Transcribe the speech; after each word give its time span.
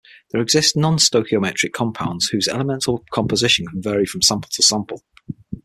There 0.31 0.41
exist 0.41 0.75
non-stoichiometric 0.75 1.73
compounds 1.73 2.25
whose 2.29 2.47
elemental 2.47 3.03
composition 3.11 3.67
can 3.67 3.83
vary 3.83 4.07
from 4.07 4.23
sample 4.23 4.49
to 4.53 4.63
sample. 4.63 5.03